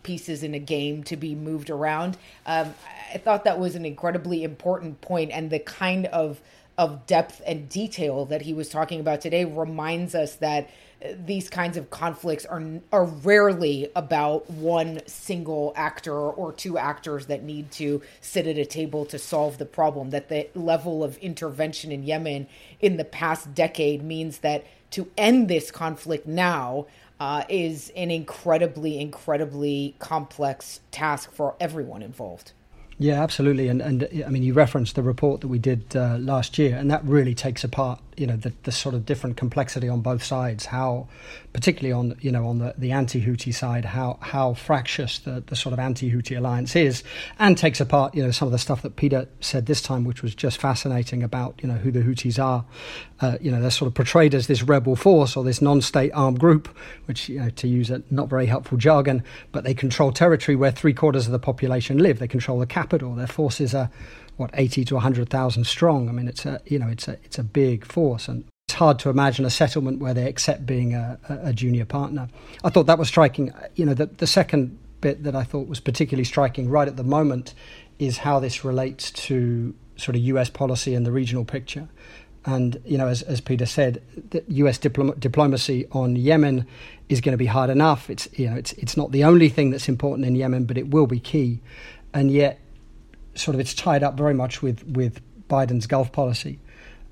[0.03, 2.17] pieces in a game to be moved around.
[2.47, 2.75] Um,
[3.13, 6.41] I thought that was an incredibly important point, and the kind of
[6.79, 10.71] of depth and detail that he was talking about today reminds us that
[11.05, 17.27] uh, these kinds of conflicts are are rarely about one single actor or two actors
[17.27, 21.19] that need to sit at a table to solve the problem that the level of
[21.19, 22.47] intervention in Yemen
[22.81, 26.87] in the past decade means that to end this conflict now
[27.21, 32.53] uh, is an incredibly, incredibly complex task for everyone involved.
[32.99, 33.69] Yeah, absolutely.
[33.69, 36.91] And, and I mean, you referenced the report that we did uh, last year, and
[36.91, 40.67] that really takes apart you know the, the sort of different complexity on both sides
[40.67, 41.09] how
[41.53, 45.73] particularly on you know on the, the anti-Houthi side how how fractious the, the sort
[45.73, 47.03] of anti-Houthi alliance is
[47.39, 50.23] and takes apart you know some of the stuff that Peter said this time which
[50.23, 52.65] was just fascinating about you know who the Houthis are.
[53.21, 56.41] Uh, you know they're sort of portrayed as this rebel force or this non-state armed
[56.41, 56.69] group
[57.07, 60.73] which you know to use a not very helpful jargon but they control territory where
[60.73, 62.19] three quarters of the population live.
[62.19, 63.15] They control the capital.
[63.15, 63.91] Their forces are
[64.37, 66.09] what 80 to 100,000 strong.
[66.09, 68.99] I mean, it's a you know it's a it's a big force, and it's hard
[69.01, 72.29] to imagine a settlement where they accept being a, a junior partner.
[72.65, 73.53] I thought that was striking.
[73.75, 77.05] You know, the the second bit that I thought was particularly striking right at the
[77.05, 77.55] moment
[77.99, 80.49] is how this relates to sort of U.S.
[80.49, 81.89] policy and the regional picture.
[82.45, 84.03] And you know, as, as Peter said,
[84.49, 84.79] U.S.
[84.79, 86.67] Diplom- diplomacy on Yemen
[87.09, 88.11] is going to be hard enough.
[88.11, 90.89] It's you know, it's it's not the only thing that's important in Yemen, but it
[90.89, 91.61] will be key.
[92.15, 92.59] And yet,
[93.35, 96.59] sort of, it's tied up very much with with Biden's Gulf policy,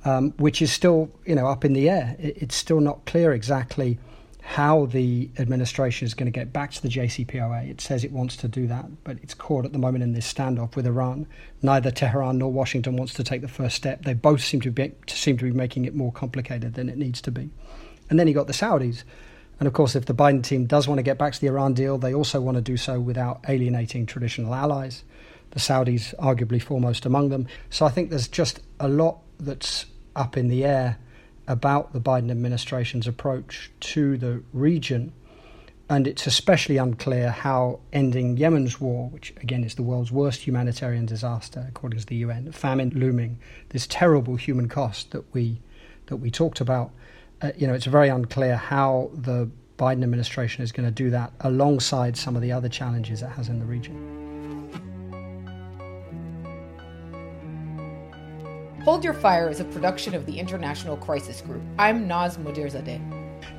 [0.05, 2.17] um, which is still you know up in the air.
[2.19, 3.99] It, it's still not clear exactly
[4.43, 7.71] how the administration is going to get back to the JCPOA.
[7.71, 10.33] It says it wants to do that, but it's caught at the moment in this
[10.33, 11.27] standoff with Iran.
[11.63, 14.03] Neither Tehran nor Washington wants to take the first step.
[14.03, 17.21] They both seem to be seem to be making it more complicated than it needs
[17.23, 17.51] to be.
[18.09, 19.05] And then you got the Saudis.
[19.61, 21.75] And of course, if the Biden team does want to get back to the Iran
[21.75, 25.05] deal, they also want to do so without alienating traditional allies.
[25.51, 27.47] The Saudis, arguably foremost among them.
[27.71, 30.99] So I think there's just a lot that's up in the air
[31.49, 35.13] about the Biden administration's approach to the region.
[35.89, 41.07] And it's especially unclear how ending Yemen's war, which again is the world's worst humanitarian
[41.07, 43.41] disaster, according to the UN, famine looming,
[43.71, 45.61] this terrible human cost that we
[46.07, 46.93] that we talked about.
[47.43, 51.33] Uh, you know, it's very unclear how the Biden administration is going to do that
[51.41, 54.30] alongside some of the other challenges it has in the region.
[58.85, 61.61] Hold Your Fire is a production of the International Crisis Group.
[61.79, 62.99] I'm Naz Modirzadeh.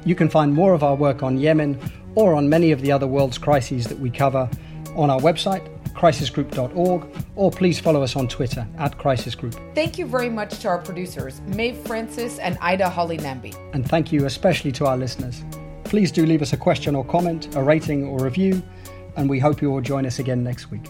[0.04, 1.80] You can find more of our work on Yemen
[2.16, 4.50] or on many of the other world's crises that we cover
[4.96, 5.64] on our website,
[5.94, 9.54] crisisgroup.org, or please follow us on Twitter at crisisgroup.
[9.76, 13.54] Thank you very much to our producers, Maeve Francis and Ida Holly Namby.
[13.74, 15.44] And thank you especially to our listeners.
[15.84, 18.64] Please do leave us a question or comment, a rating or review,
[19.18, 20.90] and we hope you will join us again next week.